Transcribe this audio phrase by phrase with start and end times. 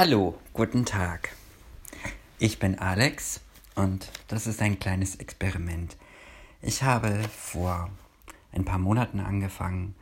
[0.00, 1.30] Hallo, guten Tag.
[2.38, 3.40] Ich bin Alex
[3.74, 5.96] und das ist ein kleines Experiment.
[6.62, 7.90] Ich habe vor
[8.52, 9.96] ein paar Monaten angefangen,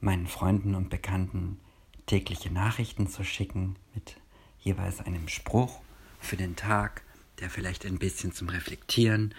[0.00, 1.60] meinen Freunden und Bekannten
[2.06, 4.16] tägliche Nachrichten zu schicken mit
[4.58, 5.82] jeweils einem Spruch
[6.18, 7.02] für den Tag,
[7.38, 9.36] der vielleicht ein bisschen zum Reflektieren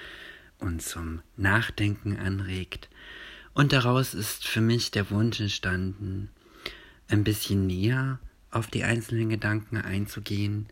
[0.60, 2.88] und zum Nachdenken anregt.
[3.54, 6.30] Und daraus ist für mich der Wunsch entstanden,
[7.10, 8.20] ein bisschen näher
[8.52, 10.68] auf die einzelnen Gedanken einzugehen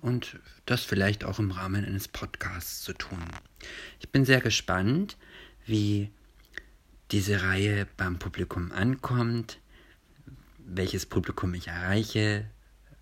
[0.00, 3.24] und das vielleicht auch im Rahmen eines Podcasts zu tun.
[4.00, 5.16] Ich bin sehr gespannt,
[5.66, 6.10] wie
[7.10, 9.58] diese Reihe beim Publikum ankommt,
[10.58, 12.46] welches Publikum ich erreiche.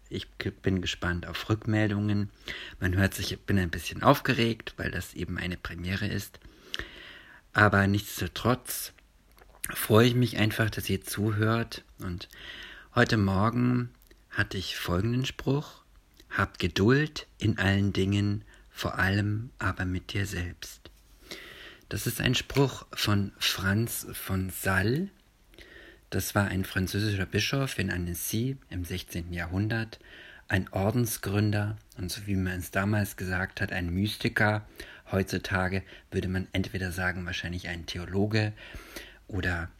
[0.08, 2.30] Ich bin gespannt auf Rückmeldungen.
[2.80, 6.38] Man hört sich, ich bin ein bisschen aufgeregt, weil das eben eine Premiere ist.
[7.52, 8.92] Aber nichtsdestotrotz
[9.70, 12.28] freue ich mich einfach, dass ihr zuhört und
[12.94, 13.88] Heute Morgen
[14.28, 15.82] hatte ich folgenden Spruch.
[16.28, 20.90] Hab Geduld in allen Dingen, vor allem aber mit dir selbst.
[21.88, 25.08] Das ist ein Spruch von Franz von Sall.
[26.10, 29.32] Das war ein französischer Bischof in Annecy im 16.
[29.32, 29.98] Jahrhundert,
[30.48, 34.68] ein Ordensgründer und so wie man es damals gesagt hat, ein Mystiker.
[35.10, 38.52] Heutzutage würde man entweder sagen, wahrscheinlich ein Theologe
[39.28, 39.70] oder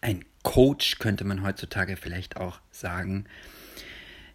[0.00, 3.26] ein Coach könnte man heutzutage vielleicht auch sagen.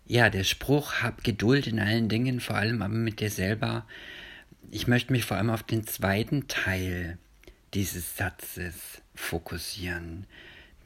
[0.06, 3.86] Ja, der Spruch, hab Geduld in allen Dingen, vor allem aber mit dir selber.
[4.72, 7.20] Ich möchte mich vor allem auf den zweiten Teil
[7.74, 10.26] dieses Satzes fokussieren.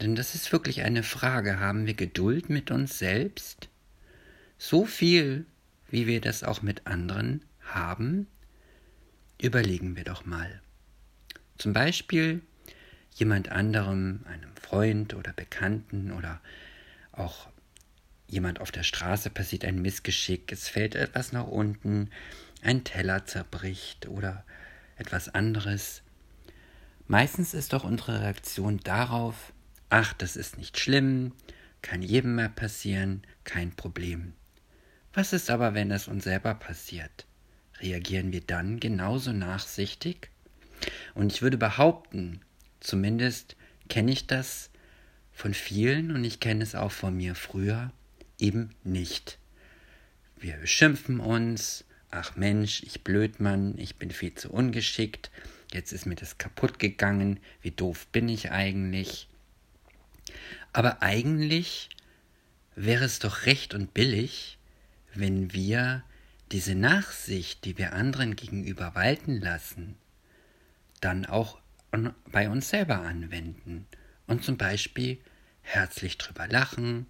[0.02, 1.60] Denn das ist wirklich eine Frage.
[1.60, 3.70] Haben wir Geduld mit uns selbst?
[4.58, 5.46] So viel,
[5.90, 8.28] wie wir das auch mit anderen haben?
[9.42, 10.62] Überlegen wir doch mal.
[11.58, 12.42] Zum Beispiel
[13.20, 16.42] jemand anderem, einem Freund oder Bekannten oder
[17.12, 17.48] auch
[18.28, 22.10] jemand auf der Straße passiert ein Missgeschick, es fällt etwas nach unten,
[22.62, 24.44] ein Teller zerbricht oder
[24.98, 26.02] etwas anderes.
[27.08, 29.54] Meistens ist doch unsere Reaktion darauf,
[29.90, 31.34] ach, das ist nicht schlimm,
[31.82, 34.34] kann jedem mal passieren, kein Problem.
[35.14, 37.28] Was ist aber, wenn es uns selber passiert?
[37.80, 40.30] Reagieren wir dann genauso nachsichtig?
[41.14, 42.42] Und ich würde behaupten,
[42.84, 43.56] Zumindest
[43.88, 44.70] kenne ich das
[45.32, 47.92] von vielen und ich kenne es auch von mir früher
[48.38, 49.40] eben nicht.
[50.38, 55.32] Wir beschimpfen uns, ach Mensch, ich Blödmann, ich bin viel zu ungeschickt,
[55.72, 59.30] jetzt ist mir das kaputt gegangen, wie doof bin ich eigentlich.
[60.74, 61.90] Aber eigentlich
[62.76, 64.58] wäre es doch recht und billig,
[65.14, 66.04] wenn wir
[66.52, 69.96] diese Nachsicht, die wir anderen gegenüber walten lassen,
[71.00, 71.63] dann auch
[72.32, 73.86] bei uns selber anwenden
[74.28, 75.20] und zum Beispiel
[75.62, 77.06] herzlich drüber lachen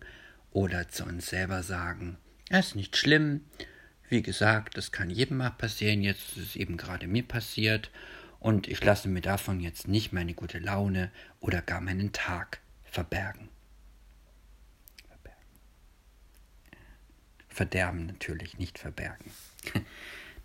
[0.51, 2.17] oder zu uns selber sagen,
[2.49, 3.41] es ist nicht schlimm,
[4.09, 7.89] wie gesagt, das kann jedem mal passieren, jetzt ist es eben gerade mir passiert
[8.39, 13.49] und ich lasse mir davon jetzt nicht meine gute Laune oder gar meinen Tag verbergen.
[17.47, 19.31] Verderben natürlich, nicht verbergen.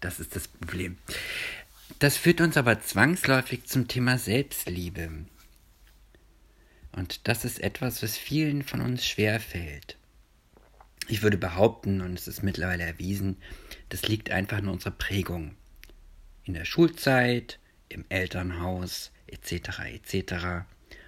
[0.00, 0.96] Das ist das Problem.
[1.98, 5.10] Das führt uns aber zwangsläufig zum Thema Selbstliebe.
[6.92, 9.96] Und das ist etwas, was vielen von uns schwer fällt.
[11.08, 13.36] Ich würde behaupten, und es ist mittlerweile erwiesen,
[13.88, 15.56] das liegt einfach in unserer Prägung.
[16.44, 19.80] In der Schulzeit, im Elternhaus, etc.
[19.92, 20.66] etc.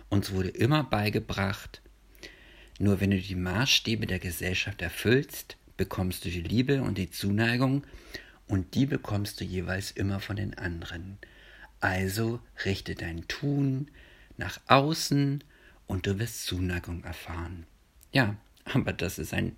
[0.09, 1.83] Uns wurde immer beigebracht,
[2.81, 7.85] nur wenn du die Maßstäbe der Gesellschaft erfüllst, bekommst du die Liebe und die Zuneigung
[8.51, 11.19] und die bekommst du jeweils immer von den anderen.
[11.79, 13.89] Also richte dein Tun
[14.39, 15.45] nach außen
[15.87, 17.65] und du wirst Zuneigung erfahren.
[18.13, 19.55] Ja, aber das ist ein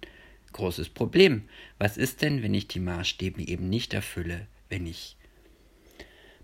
[0.52, 1.44] großes Problem.
[1.78, 5.16] Was ist denn, wenn ich die Maßstäbe eben nicht erfülle, wenn ich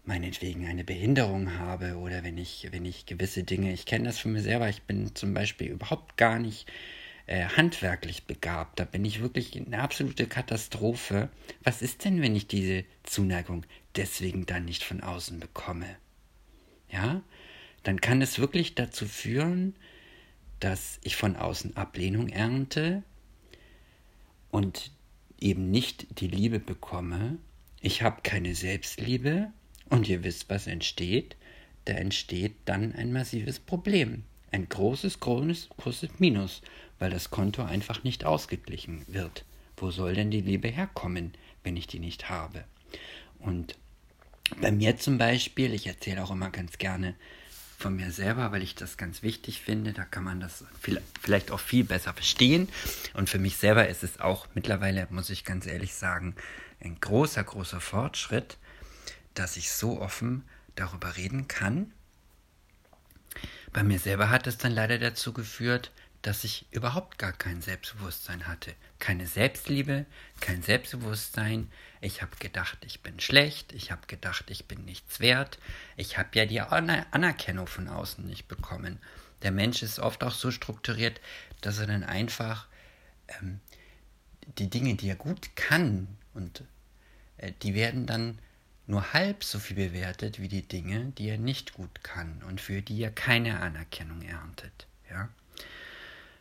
[0.07, 4.33] meinetwegen eine Behinderung habe oder wenn ich, wenn ich gewisse Dinge, ich kenne das von
[4.33, 6.67] mir selber, ich bin zum Beispiel überhaupt gar nicht
[7.29, 8.81] äh, handwerklich begabt.
[8.81, 11.29] Da bin ich wirklich eine absolute Katastrophe.
[11.63, 13.65] Was ist denn, wenn ich diese Zuneigung
[13.97, 15.97] deswegen dann nicht von außen bekomme?
[16.91, 17.23] Ja,
[17.83, 19.77] dann kann es wirklich dazu führen,
[20.59, 23.03] dass ich von außen Ablehnung ernte
[24.51, 24.91] und
[25.39, 27.37] eben nicht die Liebe bekomme.
[27.81, 29.53] Ich habe keine Selbstliebe
[29.91, 31.37] und ihr wisst, was entsteht.
[31.85, 34.25] Da entsteht dann ein massives Problem.
[34.51, 36.63] Ein großes, großes, großes Minus
[36.99, 39.45] weil das Konto einfach nicht ausgeglichen wird.
[39.77, 42.65] Wo soll denn die Liebe herkommen, wenn ich die nicht habe?
[43.39, 43.77] Und
[44.61, 47.15] bei mir zum Beispiel, ich erzähle auch immer ganz gerne
[47.79, 49.93] von mir selber, weil ich das ganz wichtig finde.
[49.93, 50.65] Da kann man das
[51.21, 52.69] vielleicht auch viel besser verstehen.
[53.15, 56.35] Und für mich selber ist es auch mittlerweile, muss ich ganz ehrlich sagen,
[56.81, 58.57] ein großer, großer Fortschritt,
[59.35, 60.43] dass ich so offen
[60.75, 61.93] darüber reden kann.
[63.73, 65.93] Bei mir selber hat es dann leider dazu geführt,
[66.23, 68.75] dass ich überhaupt gar kein Selbstbewusstsein hatte.
[68.99, 70.05] Keine Selbstliebe,
[70.41, 71.71] kein Selbstbewusstsein.
[72.01, 73.73] Ich habe gedacht, ich bin schlecht.
[73.73, 75.59] Ich habe gedacht, ich bin nichts wert.
[75.97, 78.99] Ich habe ja die Anerkennung von außen nicht bekommen.
[79.43, 81.21] Der Mensch ist oft auch so strukturiert,
[81.61, 82.67] dass er dann einfach
[83.41, 83.61] ähm,
[84.59, 86.65] die Dinge, die er gut kann, und
[87.37, 88.39] äh, die werden dann
[88.89, 92.81] nur halb so viel bewertet wie die Dinge, die er nicht gut kann und für
[92.81, 94.87] die er keine Anerkennung erntet.
[95.11, 95.29] Ja?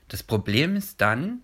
[0.07, 1.41] Das Problem ist dann,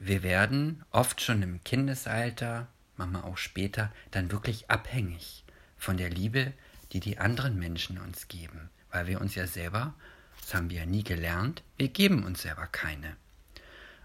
[0.00, 5.44] wir werden oft schon im Kindesalter, manchmal auch später, dann wirklich abhängig
[5.78, 6.52] von der Liebe,
[6.92, 9.94] die die anderen Menschen uns geben, weil wir uns ja selber,
[10.40, 13.16] das haben wir ja nie gelernt, wir geben uns selber keine.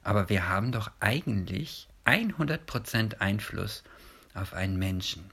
[0.04, 3.84] Aber wir haben doch eigentlich 100% Einfluss
[4.36, 5.32] auf einen Menschen.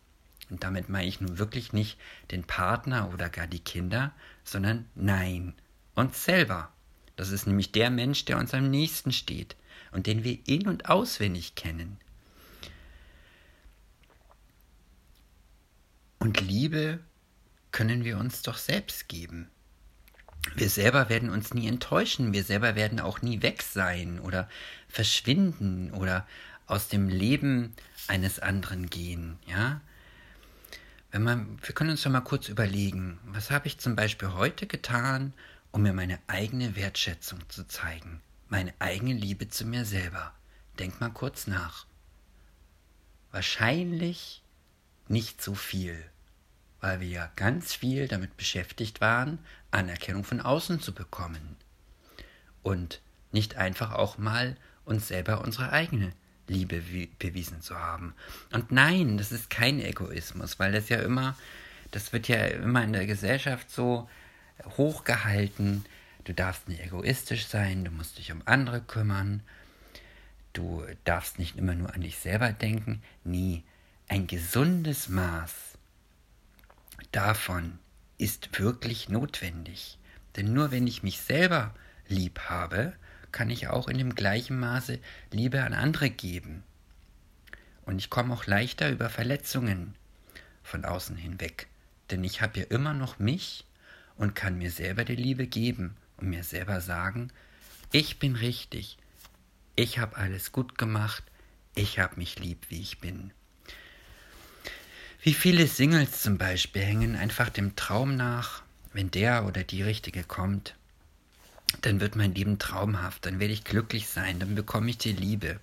[0.51, 1.99] Und damit meine ich nun wirklich nicht
[2.31, 4.13] den Partner oder gar die Kinder,
[4.45, 5.55] sondern nein,
[5.95, 6.73] uns selber.
[7.17, 9.57] Das ist nämlich der Mensch, der uns am nächsten steht
[9.93, 11.99] und den wir in und auswendig kennen.
[16.19, 17.01] Und Liebe
[17.73, 19.49] können wir uns doch selbst geben.
[20.55, 24.49] Wir selber werden uns nie enttäuschen, wir selber werden auch nie weg sein oder
[24.89, 26.27] verschwinden oder
[26.67, 27.75] aus dem Leben
[28.07, 29.81] eines anderen gehen, ja?
[31.11, 34.67] Wenn man, wir können uns doch mal kurz überlegen, was habe ich zum Beispiel heute
[34.67, 35.33] getan,
[35.71, 40.33] um mir meine eigene Wertschätzung zu zeigen, meine eigene Liebe zu mir selber.
[40.79, 41.87] Denk mal kurz nach.
[43.31, 44.43] Wahrscheinlich
[45.09, 46.03] nicht so viel,
[46.81, 49.39] weil wir ja ganz viel damit beschäftigt waren,
[49.71, 51.57] Anerkennung von außen zu bekommen.
[52.63, 53.01] Und
[53.33, 56.13] nicht einfach auch mal uns selber unsere eigene
[56.49, 56.83] Liebe
[57.19, 58.15] bewiesen zu haben.
[58.53, 61.37] Und nein, das ist kein Egoismus, weil das ja immer,
[61.91, 64.09] das wird ja immer in der Gesellschaft so
[64.77, 65.85] hochgehalten.
[66.25, 69.43] Du darfst nicht egoistisch sein, du musst dich um andere kümmern.
[70.53, 73.03] Du darfst nicht immer nur an dich selber denken.
[73.25, 73.63] Nie.
[74.09, 75.53] Ein gesundes Maß
[77.13, 77.79] davon
[78.19, 79.99] ist wirklich notwendig.
[80.37, 81.75] Denn nur wenn ich mich selber
[82.09, 82.95] lieb habe,
[83.37, 84.99] kann ich auch in dem gleichen Maße
[85.31, 86.63] Liebe an andere geben.
[87.85, 89.95] Und ich komme auch leichter über Verletzungen
[90.63, 91.67] von außen hinweg.
[92.11, 93.67] Denn ich habe ja immer noch mich
[94.17, 97.31] und kann mir selber die Liebe geben und mir selber sagen,
[97.93, 98.97] ich bin richtig,
[99.77, 101.23] ich habe alles gut gemacht,
[101.75, 103.35] ich habe mich lieb, wie ich bin.
[105.21, 108.63] Wie viele Singles zum Beispiel hängen einfach dem Traum nach,
[108.95, 110.75] wenn der oder die Richtige kommt,
[111.83, 115.61] dann wird mein Leben traumhaft, dann werde ich glücklich sein, dann bekomme ich die Liebe.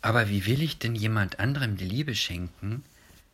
[0.00, 2.84] Aber wie will ich denn jemand anderem die Liebe schenken,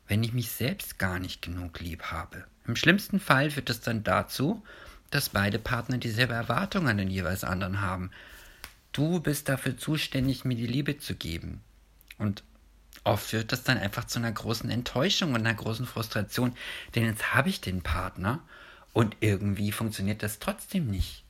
[0.07, 2.45] wenn ich mich selbst gar nicht genug lieb habe?
[2.67, 4.63] Im schlimmsten Fall führt es dann dazu,
[5.11, 8.11] dass beide Partner dieselbe Erwartung an den jeweils anderen haben.
[8.93, 11.63] Du bist dafür zuständig, mir die Liebe zu geben.
[12.19, 12.43] Und
[13.05, 16.55] oft führt das dann einfach zu einer großen Enttäuschung und einer großen Frustration,
[16.95, 18.41] denn jetzt habe ich den Partner
[18.99, 21.23] und irgendwie funktioniert das trotzdem nicht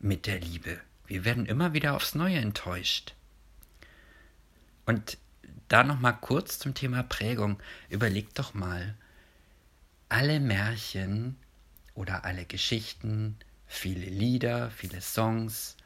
[0.00, 0.78] mit der Liebe.
[1.06, 3.14] Wir werden immer wieder aufs Neue enttäuscht.
[4.84, 5.16] Und
[5.68, 7.58] da noch mal kurz zum Thema Prägung.
[7.88, 8.94] Überleg doch mal,
[10.10, 11.38] alle Märchen
[11.94, 15.78] oder alle Geschichten, viele Lieder, viele Songs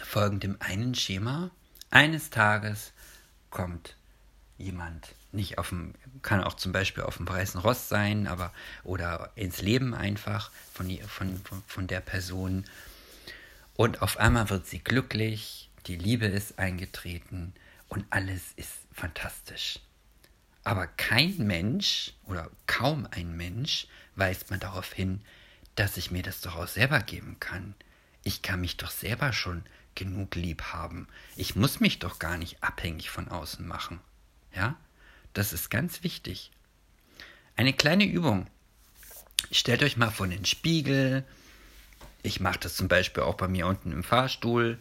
[0.00, 1.50] folgen dem einen Schema.
[1.90, 2.94] Eines Tages
[3.50, 3.94] kommt
[4.56, 9.30] jemand nicht auf dem, kann auch zum Beispiel auf dem weißen Ross sein, aber oder
[9.34, 12.64] ins Leben einfach von, von, von der Person.
[13.74, 17.52] Und auf einmal wird sie glücklich, die Liebe ist eingetreten
[17.88, 19.80] und alles ist fantastisch.
[20.62, 23.86] Aber kein Mensch oder kaum ein Mensch
[24.16, 25.20] weist man darauf hin,
[25.74, 27.74] dass ich mir das doch auch selber geben kann.
[28.22, 29.64] Ich kann mich doch selber schon
[29.94, 31.08] genug lieb haben.
[31.36, 34.00] Ich muss mich doch gar nicht abhängig von außen machen.
[34.54, 34.76] Ja?
[35.34, 36.50] Das ist ganz wichtig.
[37.56, 38.46] Eine kleine Übung.
[39.50, 41.24] Stellt euch mal vor den Spiegel.
[42.22, 44.78] Ich mache das zum Beispiel auch bei mir unten im Fahrstuhl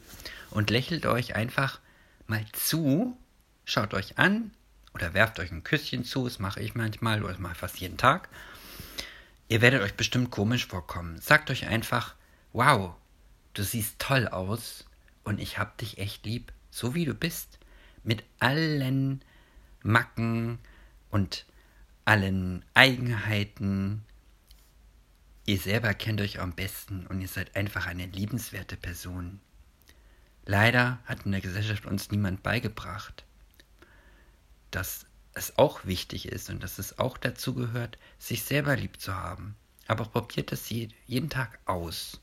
[0.51, 1.79] und lächelt euch einfach
[2.27, 3.17] mal zu,
[3.65, 4.51] schaut euch an,
[4.93, 8.29] oder werft euch ein Küsschen zu, das mache ich manchmal oder ich fast jeden Tag.
[9.50, 11.19] Ihr werdet euch bestimmt komisch vorkommen.
[11.19, 12.15] Sagt euch einfach,
[12.53, 12.93] wow,
[13.55, 14.86] du siehst toll aus
[15.24, 17.60] und ich hab dich echt lieb, so wie du bist,
[18.03, 19.24] mit allen
[19.84, 20.60] Macken
[21.10, 21.46] und
[22.06, 24.04] allen Eigenheiten.
[25.46, 29.40] Ihr selber kennt euch am besten und ihr seid einfach eine liebenswerte Person.
[30.46, 33.24] Leider hat in der Gesellschaft uns niemand beigebracht,
[34.72, 39.16] dass es auch wichtig ist und dass es auch dazu gehört, sich selber lieb zu
[39.16, 39.56] haben.
[39.88, 42.22] Aber probiert es jeden Tag aus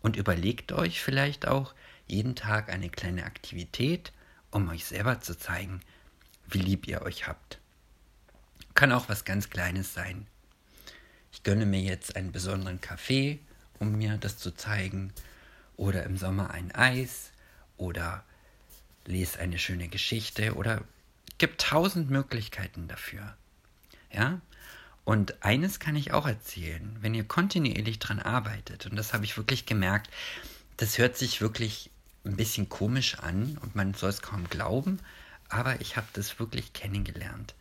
[0.00, 1.74] und überlegt euch vielleicht auch
[2.06, 4.12] jeden Tag eine kleine Aktivität,
[4.50, 5.80] um euch selber zu zeigen,
[6.48, 7.58] wie lieb ihr euch habt.
[8.74, 10.26] Kann auch was ganz Kleines sein.
[11.32, 13.40] Ich gönne mir jetzt einen besonderen Kaffee,
[13.78, 15.12] um mir das zu zeigen,
[15.76, 17.32] oder im Sommer ein Eis,
[17.76, 18.24] oder
[19.04, 20.82] lese eine schöne Geschichte, oder
[21.38, 23.36] gibt tausend Möglichkeiten dafür.
[24.12, 24.40] Ja?
[25.04, 29.36] Und eines kann ich auch erzählen, wenn ihr kontinuierlich dran arbeitet, und das habe ich
[29.36, 30.10] wirklich gemerkt,
[30.76, 31.90] das hört sich wirklich
[32.24, 34.98] ein bisschen komisch an und man soll es kaum glauben,
[35.48, 37.54] aber ich habe das wirklich kennengelernt.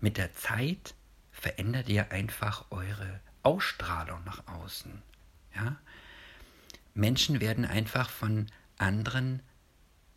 [0.00, 0.94] Mit der Zeit
[1.32, 5.02] verändert ihr einfach eure Ausstrahlung nach außen.
[5.54, 5.76] Ja?
[6.94, 8.46] Menschen werden einfach von
[8.78, 9.40] anderen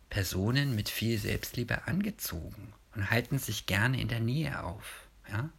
[0.08, 5.06] Personen mit viel Selbstliebe angezogen und halten sich gerne in der Nähe auf.
[5.30, 5.50] Ja?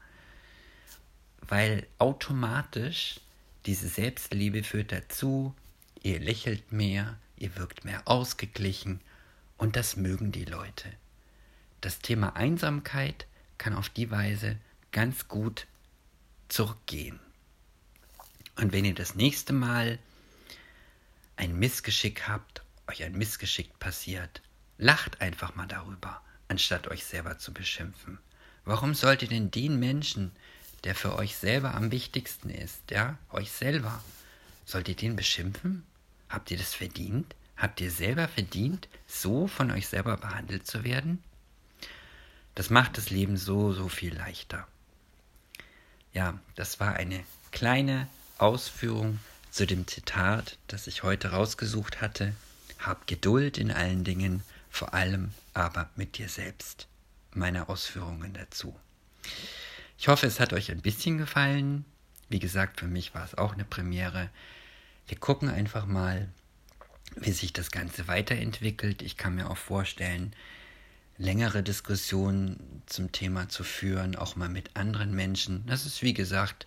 [1.42, 3.20] Weil automatisch
[3.66, 5.56] diese Selbstliebe führt dazu,
[6.02, 9.00] ihr lächelt mehr, ihr wirkt mehr ausgeglichen
[9.58, 10.92] und das mögen die Leute.
[11.82, 14.58] Das Thema Einsamkeit kann auf die Weise
[14.92, 15.68] ganz gut
[16.48, 17.20] zurückgehen.
[18.56, 20.00] Und wenn ihr das nächste Mal
[21.36, 24.42] ein Missgeschick habt, euch ein Missgeschick passiert,
[24.78, 26.22] lacht einfach mal darüber
[26.52, 28.20] anstatt euch selber zu beschimpfen?
[28.66, 30.32] Warum sollt ihr denn den Menschen,
[30.84, 34.04] der für euch selber am wichtigsten ist, ja, euch selber,
[34.66, 35.84] sollt ihr den beschimpfen?
[36.30, 37.36] Habt ihr das verdient?
[37.56, 41.24] Habt ihr selber verdient, so von euch selber behandelt zu werden?
[42.56, 44.68] Das macht das Leben so, so viel leichter.
[46.14, 52.34] Ja, das war eine kleine Ausführung zu dem Zitat, das ich heute rausgesucht hatte.
[52.80, 56.88] Hab Geduld in allen Dingen, vor allem aber mit dir selbst.
[57.34, 58.76] Meine Ausführungen dazu.
[59.98, 61.86] Ich hoffe, es hat euch ein bisschen gefallen.
[62.28, 64.30] Wie gesagt, für mich war es auch eine Premiere.
[65.08, 66.28] Wir gucken einfach mal,
[67.16, 69.02] wie sich das Ganze weiterentwickelt.
[69.02, 70.34] Ich kann mir auch vorstellen,
[71.22, 75.64] längere Diskussionen zum Thema zu führen, auch mal mit anderen Menschen.
[75.68, 76.66] Das ist, wie gesagt,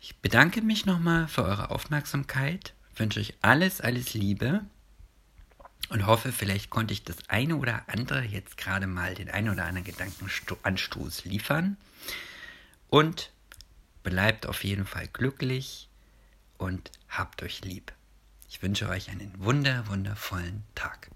[0.00, 4.64] Ich bedanke mich nochmal für eure Aufmerksamkeit, wünsche euch alles, alles Liebe
[5.88, 9.64] und hoffe, vielleicht konnte ich das eine oder andere jetzt gerade mal den einen oder
[9.64, 11.76] anderen Gedankenanstoß liefern.
[12.88, 13.30] Und
[14.02, 15.88] bleibt auf jeden Fall glücklich
[16.58, 17.92] und habt euch lieb.
[18.48, 21.10] Ich wünsche euch einen wunder, wundervollen Tag.